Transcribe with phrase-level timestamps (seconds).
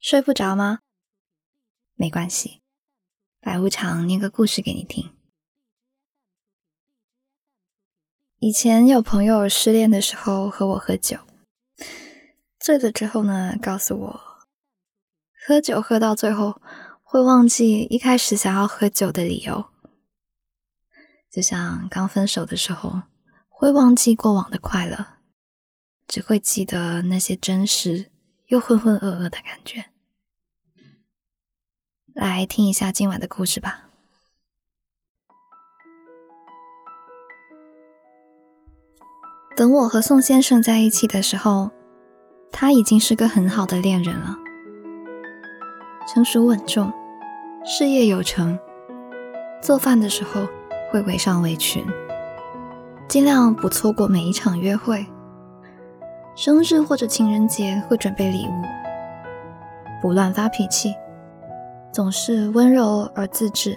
[0.00, 0.78] 睡不着吗？
[1.94, 2.62] 没关系，
[3.40, 5.12] 白无常念个故事给你听。
[8.38, 11.18] 以前有朋友失恋的时候和我喝酒，
[12.60, 14.20] 醉了之后呢，告诉我，
[15.44, 16.62] 喝酒喝到最后
[17.02, 19.68] 会忘记一开始想要喝酒的理由，
[21.28, 23.02] 就像刚分手的时候
[23.48, 25.18] 会忘记过往的快乐，
[26.06, 28.12] 只会记得那些真实
[28.48, 29.86] 又浑浑噩噩的感觉。
[32.14, 33.84] 来听一下今晚的故事吧。
[39.54, 41.70] 等我和宋先生在一起的时候，
[42.50, 44.36] 他已经是个很好的恋人了，
[46.06, 46.92] 成熟稳重，
[47.64, 48.58] 事业有成，
[49.60, 50.46] 做饭的时候
[50.90, 51.84] 会围上围裙，
[53.08, 55.04] 尽量不错过每一场约会，
[56.38, 58.62] 生日或者情人节会准备礼物，
[60.00, 60.94] 不乱发脾气，
[61.90, 63.76] 总是温柔而自制，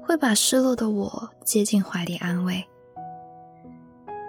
[0.00, 2.64] 会把失落的我接进怀里安慰。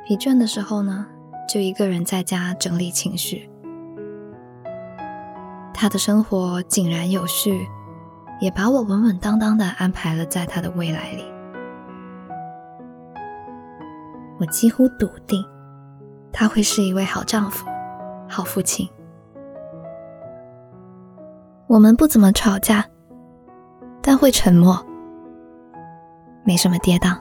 [0.08, 1.06] 疲倦的时候呢，
[1.48, 3.48] 就一个人在家整理情绪。
[5.76, 7.68] 他的生活井然有序，
[8.42, 11.24] 也把我稳稳当当的安排了在他的未来里。
[14.40, 15.46] 我几乎笃定，
[16.38, 17.66] 他会是一位好丈夫、
[18.28, 18.86] 好父亲。
[21.66, 22.86] 我们不怎么吵架，
[24.02, 24.78] 但会沉默，
[26.44, 27.18] 没什么跌宕。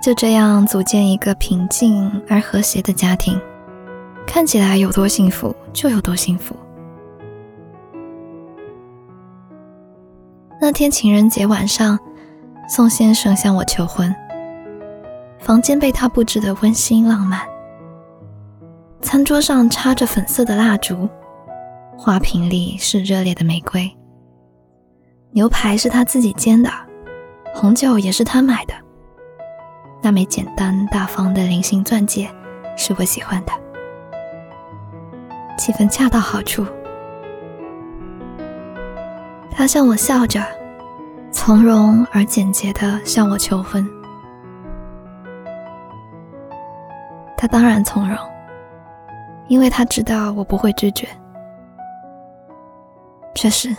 [0.00, 3.38] 就这样组建一个平静而和谐的家庭，
[4.28, 6.54] 看起来有多幸福就有多幸福。
[10.60, 11.98] 那天情人节晚上，
[12.68, 14.14] 宋先生向我求婚，
[15.40, 17.40] 房间被他布置的温馨浪漫，
[19.02, 21.08] 餐桌上插着粉色的蜡烛，
[21.96, 23.90] 花瓶里是热烈的玫瑰，
[25.30, 26.70] 牛排是他自己煎的，
[27.54, 28.74] 红酒也是他买的。
[30.02, 32.30] 那枚简单大方的菱形钻戒
[32.76, 33.52] 是我喜欢的，
[35.58, 36.64] 气氛恰到好处。
[39.50, 40.40] 他向我笑着，
[41.32, 43.86] 从容而简洁地向我求婚。
[47.36, 48.16] 他当然从容，
[49.50, 51.06] 因为他知道我不会拒绝。
[53.34, 53.76] 确实，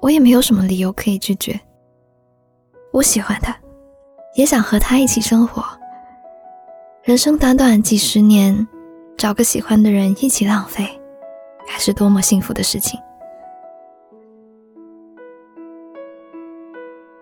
[0.00, 1.60] 我也没有什么理由可以拒绝。
[2.92, 3.54] 我喜欢他。
[4.34, 5.62] 也想和他一起生活。
[7.04, 8.66] 人生短短几十年，
[9.16, 11.00] 找个喜欢的人一起浪费，
[11.68, 12.98] 该是多么幸福的事情。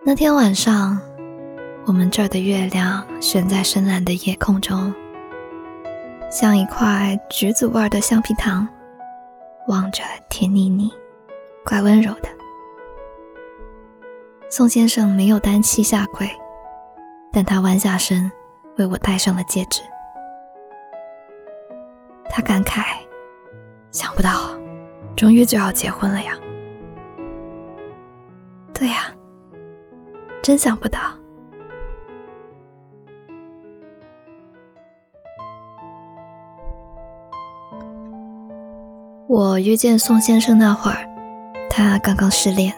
[0.02, 0.98] 那天晚上，
[1.84, 4.90] 我们这儿的月亮悬在深蓝的夜空中，
[6.32, 8.66] 像一块橘子味的橡皮糖，
[9.68, 10.90] 望着甜腻腻，
[11.62, 12.28] 怪温柔的。
[14.48, 16.26] 宋先生没有单膝下跪。
[17.34, 18.30] 但他弯下身，
[18.76, 19.82] 为我戴上了戒指。
[22.30, 22.82] 他感慨
[23.92, 24.50] ：“想不到，
[25.16, 26.32] 终于就要结婚了呀！”
[28.72, 29.14] 对呀，
[30.42, 30.98] 真想不到。
[39.42, 41.04] 我遇见宋先生那会儿，
[41.68, 42.72] 他刚刚失恋。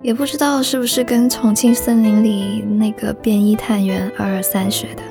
[0.00, 5.02] 也不知道是不是跟重庆森林里那个便衣探员二二三学的。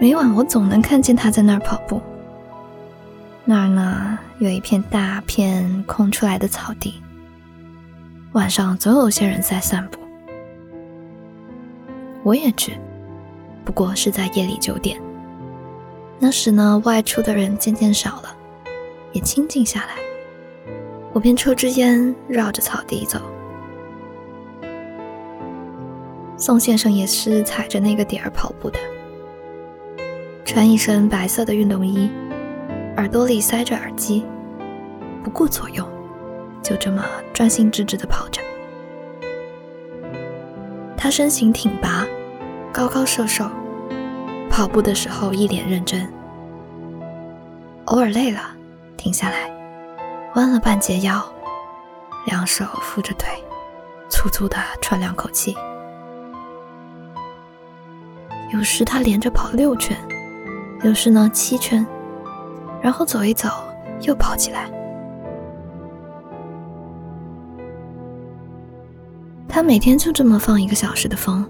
[0.00, 2.02] 每晚我总能看见他在那儿跑步。
[3.44, 7.00] 那儿呢有一片大片空出来的草地，
[8.32, 10.00] 晚上总有些人在散步。
[12.24, 12.76] 我也去，
[13.64, 15.00] 不过是在夜里九点。
[16.24, 18.32] 那时呢外出的人渐渐少了，
[19.10, 19.96] 也清静下来。
[21.12, 23.18] 我便抽支烟，绕着草地走。
[26.36, 28.78] 宋先生也是踩着那个点儿跑步的，
[30.44, 32.08] 穿一身白色的运动衣，
[32.98, 34.24] 耳朵里塞着耳机，
[35.24, 35.84] 不顾左右，
[36.62, 38.40] 就这么专心致志地跑着。
[40.96, 42.06] 他身形挺拔，
[42.72, 43.44] 高高瘦瘦，
[44.48, 46.08] 跑步的时候一脸认真，
[47.92, 48.40] 偶尔累了，
[48.96, 49.50] 停下来，
[50.34, 51.22] 弯了半截腰，
[52.24, 53.28] 两手扶着腿，
[54.08, 55.54] 粗粗的喘两口气。
[58.50, 59.94] 有时他连着跑六圈，
[60.82, 61.86] 有时呢七圈，
[62.80, 63.50] 然后走一走
[64.00, 64.70] 又跑起来。
[69.46, 71.46] 他每天就这么放一个小时的风，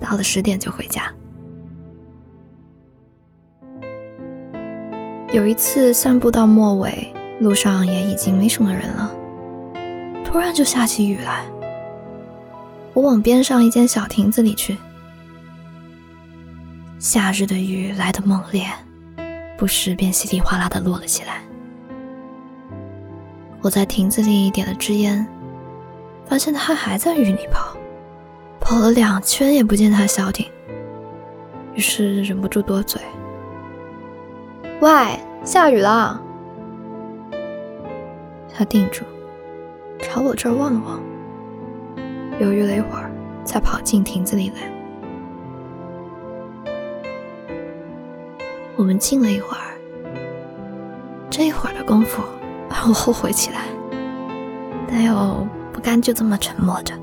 [0.00, 1.12] 到了十点就回家。
[5.34, 9.10] 有一次散步到末尾，路上也已经没什么人了，
[10.24, 11.44] 突然就下起雨来。
[12.92, 14.78] 我往边上一间小亭子里去。
[17.00, 18.64] 夏日的雨来得猛烈，
[19.58, 21.42] 不时便稀里哗啦的落了起来。
[23.60, 25.26] 我在亭子里点了支烟，
[26.26, 27.76] 发现他还在雨里跑，
[28.60, 30.46] 跑了两圈也不见他消停，
[31.74, 33.02] 于是忍不住多嘴
[34.80, 36.20] ：“喂，下雨了。”
[38.56, 39.04] 他定住，
[39.98, 41.00] 朝我这儿望了望，
[42.38, 43.10] 犹豫了一会儿，
[43.44, 44.70] 才跑进亭子里来。
[48.76, 49.74] 我们静了一会儿，
[51.30, 52.22] 这一会儿的功夫，
[52.68, 53.62] 让我后悔起来，
[54.88, 56.94] 但又不甘就这么沉默着。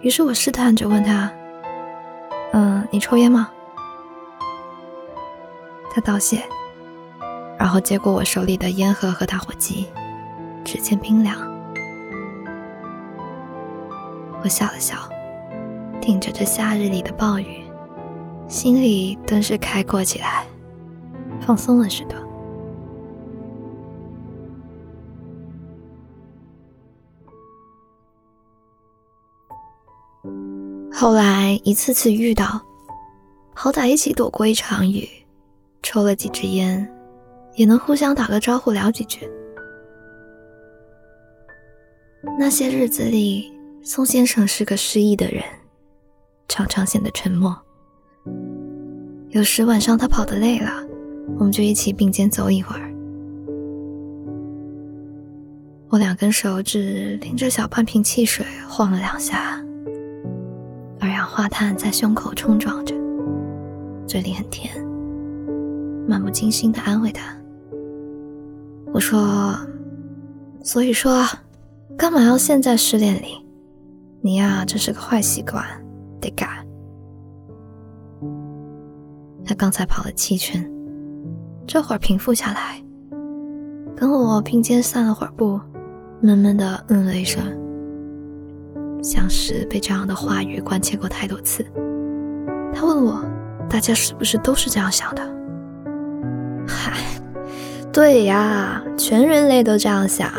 [0.00, 1.30] 于是我试探着问他
[2.54, 3.50] ：“嗯，你抽烟吗？”
[5.90, 6.42] 他道谢，
[7.58, 9.86] 然后接过我手里的烟盒和打火机，
[10.64, 11.36] 指尖冰凉。
[14.42, 14.96] 我笑了笑，
[16.00, 17.62] 顶着这夏日里的暴雨。
[18.46, 20.46] 心里顿时开阔起来，
[21.40, 22.16] 放松了似的。
[30.90, 32.60] 后来一次次遇到，
[33.54, 35.06] 好歹一起躲过一场雨，
[35.82, 36.86] 抽了几支烟，
[37.54, 39.28] 也能互相打个招呼，聊几句。
[42.38, 43.52] 那些日子里，
[43.82, 45.42] 宋先生是个失意的人，
[46.48, 47.56] 常常显得沉默。
[49.30, 50.70] 有时晚上他跑得累了，
[51.38, 52.92] 我们就一起并肩走一会儿。
[55.90, 59.62] 我两根手指拎着小半瓶汽水晃了两下，
[61.00, 62.94] 二氧化碳在胸口冲撞着，
[64.06, 64.74] 嘴里很甜，
[66.08, 67.36] 漫不经心地安慰他。
[68.92, 69.54] 我说
[70.64, 71.24] ：“所以说，
[71.96, 73.44] 干嘛要陷在失恋里？
[74.22, 75.64] 你呀，这是个坏习惯，
[76.20, 76.48] 得改。”
[79.44, 80.68] 他刚才跑了七圈，
[81.66, 82.82] 这会儿平复下来，
[83.94, 85.60] 跟我并肩散了会儿步，
[86.20, 87.42] 闷闷的嗯了一声，
[89.02, 91.64] 像是被这样的话语关切过太多次。
[92.74, 93.24] 他问我，
[93.68, 95.37] 大家是不是都是这样想的？
[96.68, 96.92] 嗨，
[97.92, 100.30] 对呀，全人类都这样想。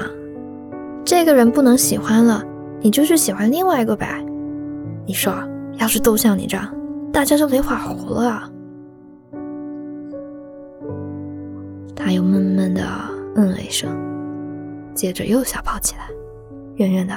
[1.04, 2.44] 这个人不能喜欢了，
[2.82, 4.24] 你就去喜欢另外一个呗。
[5.08, 5.34] 你说，
[5.80, 6.72] 要是都像你这样，
[7.12, 8.50] 大家就没法活了。
[11.96, 12.84] 他又闷闷的
[13.36, 13.90] 嗯了一声，
[14.94, 16.04] 接着又小跑起来，
[16.76, 17.14] 远远的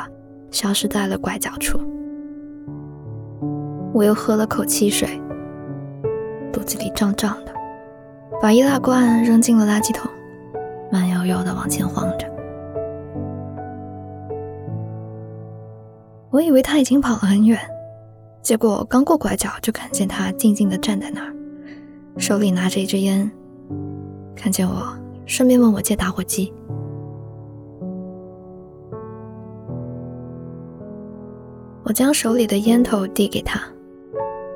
[0.51, 1.79] 消失在了拐角处。
[3.93, 5.21] 我又喝了口汽水，
[6.51, 7.52] 肚子里胀胀的，
[8.41, 10.11] 把易拉罐扔进了垃圾桶，
[10.91, 12.27] 慢悠悠的往前晃着。
[16.31, 17.59] 我以为他已经跑了很远，
[18.43, 21.33] 结果刚过拐角就看见他静静的站在那儿，
[22.17, 23.31] 手里拿着一支烟。
[24.35, 24.97] 看见我，
[25.27, 26.53] 顺便问我借打火机。
[31.85, 33.61] 我将手里的烟头递给他，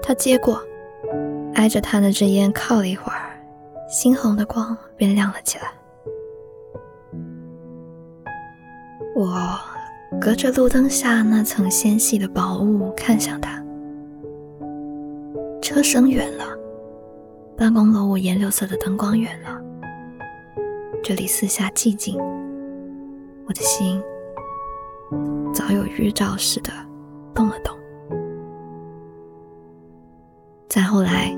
[0.02, 0.61] 他接过，
[1.55, 3.25] 挨着他那支烟靠了一会儿，
[3.88, 5.72] 猩红的光便亮了起来。
[9.14, 9.58] 我
[10.20, 13.62] 隔着路灯下那层纤细的薄雾看向他，
[15.62, 16.44] 车声远了，
[17.56, 19.61] 办公楼五颜六色的灯光远了。
[21.02, 22.18] 这里四下寂静，
[23.46, 24.02] 我的心
[25.54, 26.70] 早有预兆似的
[27.32, 27.75] 动了动。
[30.68, 31.30] 再后来，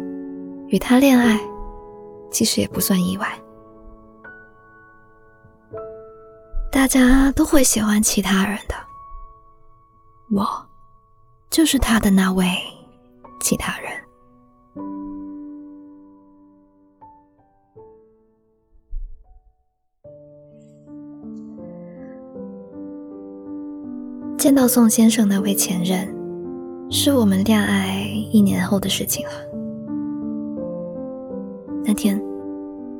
[0.68, 1.38] 与他恋爱，
[2.30, 3.38] 其实也不算意外。
[6.70, 8.74] 大家都会喜欢其他人的，
[10.30, 10.46] 我
[11.50, 12.46] 就是他的那位
[13.40, 13.90] 其他人。
[24.38, 26.08] 见到宋先生那位前任，
[26.90, 29.32] 是我们恋爱一年后的事情了。
[31.88, 32.22] 那天，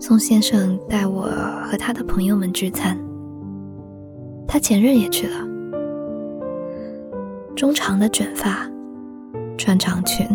[0.01, 1.25] 宋先生带我
[1.71, 2.99] 和他的朋友们聚餐，
[4.47, 5.47] 他前任也去了。
[7.55, 8.67] 中长的卷发，
[9.59, 10.27] 穿长裙，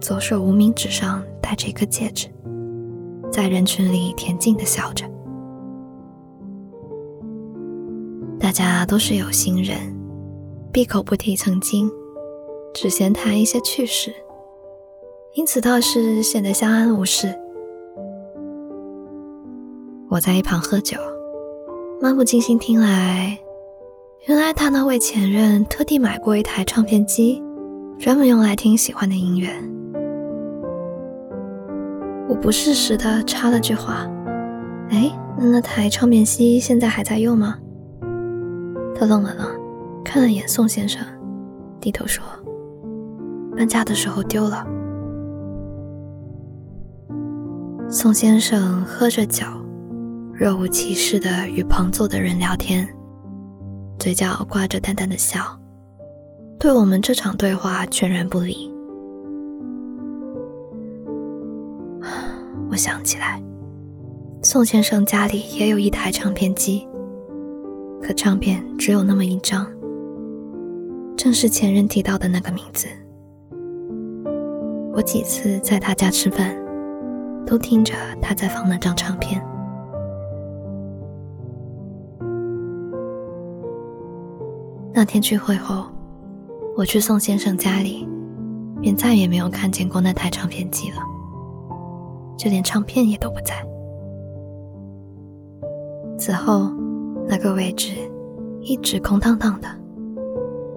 [0.00, 2.28] 左手无名指上戴着一个戒指，
[3.32, 5.04] 在人群里恬静的笑着。
[8.38, 9.76] 大家都是有心人，
[10.70, 11.90] 闭口不提曾经，
[12.72, 14.14] 只闲谈一些趣事，
[15.34, 17.32] 因此倒是显得相安无事。
[20.08, 20.98] 我在一旁喝酒，
[22.00, 23.38] 漫不经心听来，
[24.26, 27.40] 原来他那位前任特地买过一台唱片机，
[27.96, 29.48] 专门用来听喜欢的音乐。
[32.28, 34.10] 我不适时的插了句话
[34.90, 37.56] ：“哎，那那台唱片机现在还在用吗？”
[38.96, 39.46] 他愣了愣，
[40.04, 41.00] 看了眼宋先生，
[41.80, 42.24] 低头说
[43.56, 44.66] ：“搬家的时候丢了。”
[47.92, 49.44] 宋先生喝着酒。
[50.32, 52.88] 若无其事地与旁坐的人聊天，
[53.98, 55.40] 嘴角挂着淡淡的笑，
[56.56, 58.72] 对我们这场对话全然不理。
[62.70, 63.42] 我想起来，
[64.40, 66.86] 宋先生家里也有一台唱片机，
[68.00, 69.66] 可唱片只有那么一张，
[71.16, 72.86] 正是前任提到的那个名字。
[74.92, 76.56] 我几次在他家吃饭，
[77.46, 79.44] 都听着他在放那张唱片。
[84.92, 85.86] 那天聚会后，
[86.76, 88.06] 我去宋先生家里，
[88.80, 90.98] 便再也没有看见过那台唱片机了，
[92.36, 93.54] 就连唱片也都不在。
[96.18, 96.70] 此后，
[97.26, 97.92] 那个位置
[98.60, 99.68] 一直空荡荡的，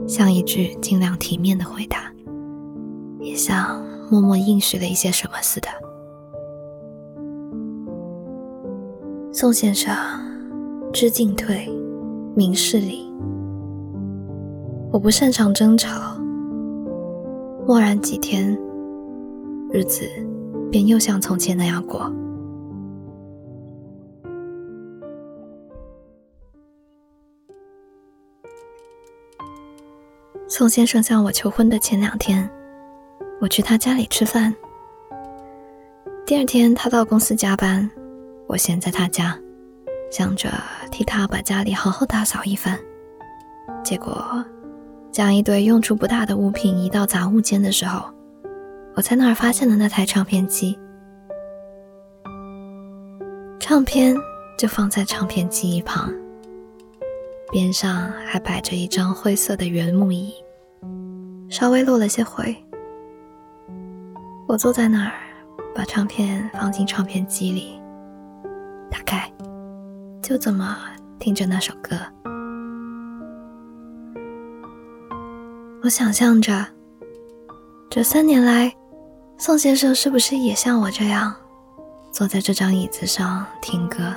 [0.08, 2.12] 像一句尽量体面的回答，
[3.20, 5.68] 也像默默应许了一些什么似的。
[9.36, 9.92] 宋先生，
[10.94, 11.68] 知进退，
[12.36, 13.12] 明事理。
[14.92, 16.16] 我不擅长争吵，
[17.66, 18.56] 默然几天，
[19.72, 20.08] 日子
[20.72, 22.14] 便又像从前那样过。
[30.48, 32.48] 宋先生向我求婚的前两天，
[33.42, 34.54] 我去他家里吃饭。
[36.24, 37.90] 第二天他到公司加班，
[38.54, 39.36] 我先在他家，
[40.12, 40.48] 想着
[40.92, 42.78] 替他把家里好好打扫一番，
[43.84, 44.46] 结果。
[45.12, 48.06] 将一堆用处不大的物品移到杂物间的时候，
[48.96, 50.78] 我在那儿发现了那台唱片机。
[53.60, 54.16] 唱片
[54.56, 56.14] 就放在唱片机一旁，
[57.52, 60.32] 边上还摆着一张灰色的原木椅，
[61.50, 62.56] 稍微落了些灰。
[64.48, 65.14] 我坐在那儿，
[65.74, 67.80] 把唱片放进唱片机里，
[68.94, 69.28] 打开
[70.22, 70.78] 就这么
[71.18, 71.98] 听着那首歌。
[75.82, 76.64] 我想象着，
[77.90, 78.72] 这三年来，
[79.40, 81.34] 宋先生是不是也像我这样，
[82.12, 84.14] 坐在这张椅子上听歌，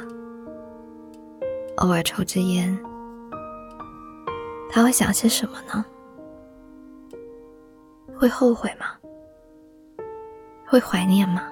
[1.78, 2.78] 偶尔抽支烟？
[4.71, 5.83] 他会想些什么呢？
[8.18, 8.87] 会后悔吗？
[10.66, 11.42] 会怀念吗？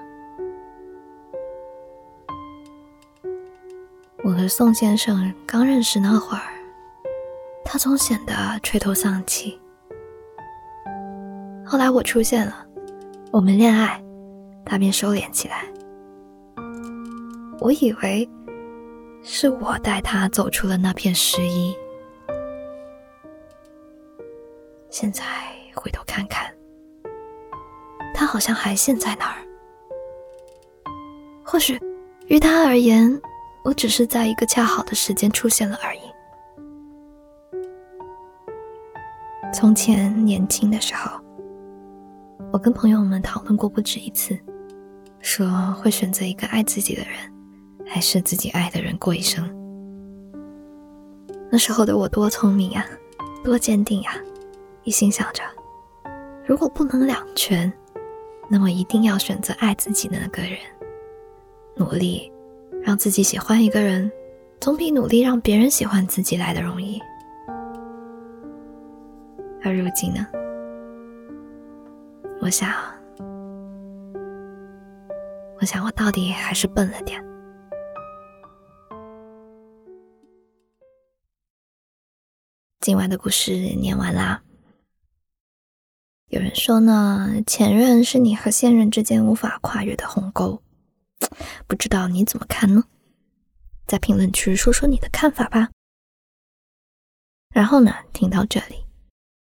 [4.25, 6.41] 我和宋先生刚认识那会儿，
[7.63, 9.61] 他总显得垂头丧气。
[11.63, 12.65] 后来我出现了，
[13.29, 14.03] 我们恋爱，
[14.65, 15.63] 他便收敛起来。
[17.59, 18.27] 我以为
[19.21, 21.75] 是我带他走出了那片失意，
[24.89, 25.23] 现在
[25.75, 26.51] 回头看看，
[28.11, 29.37] 他好像还陷在那儿。
[31.43, 31.79] 或许，
[32.25, 33.21] 于他而言，
[33.65, 35.99] 我只是在一个恰好的时间出现了而已。
[39.51, 41.19] 从前年轻的时候。
[42.51, 44.37] 我跟朋友们讨论过不止一次，
[45.19, 47.11] 说会选择一个爱自己的人，
[47.85, 49.43] 还是自己爱的人过一生。
[51.51, 52.85] 那时候的我多聪明呀，
[53.43, 54.15] 多坚定呀！
[54.83, 55.43] 一心想着，
[56.45, 57.71] 如果不能两全，
[58.49, 60.57] 那么一定要选择爱自己的那个人，
[61.75, 62.31] 努力
[62.85, 64.11] 让自己喜欢一个人，
[64.61, 67.01] 总比努力让别人喜欢自己来的容易。
[69.63, 70.27] 而如今呢？
[72.41, 72.71] 我想，
[75.59, 77.19] 我想，我到底还是笨了点。
[82.81, 84.43] 今晚的故事念完啦。
[86.27, 90.61] 有人说呢，前任是你和现任之间无法跨越的鸿沟，
[91.67, 92.83] 不知道你怎么看呢？
[93.87, 95.69] 在评论区说说你的看法吧。
[97.53, 98.85] 然后呢，听到这里，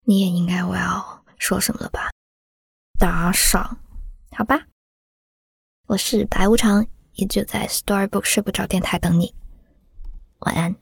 [0.05, 2.11] 你也应该我要说什么了吧？
[2.99, 3.79] 打赏，
[4.31, 4.67] 好吧。
[5.87, 9.35] 我是白无常，依旧在 Storybook 睡不着电台等你。
[10.40, 10.75] 晚安。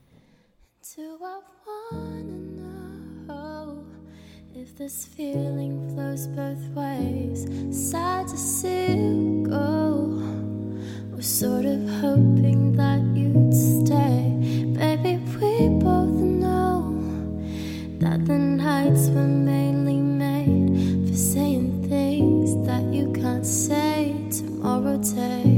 [11.19, 14.31] was sort of hoping that you'd stay.
[14.71, 16.95] Baby, we both know
[17.99, 25.48] that the nights were mainly made for saying things that you can't say tomorrow, day.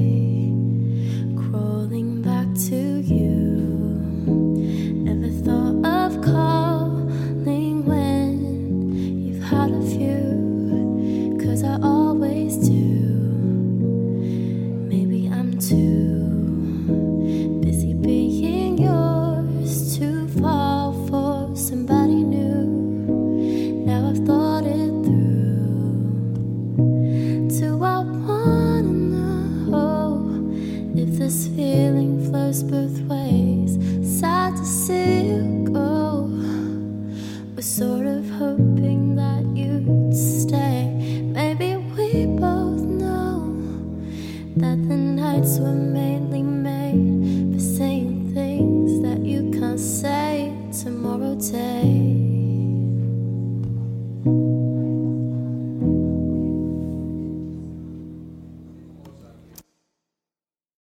[31.32, 31.91] atmosphere